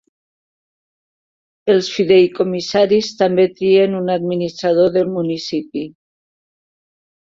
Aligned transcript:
Els 1.75 1.91
fideïcomissaris 1.97 3.13
també 3.21 3.47
trien 3.61 3.97
un 4.03 4.13
administrador 4.19 4.93
del 5.01 5.17
municipi. 5.23 5.89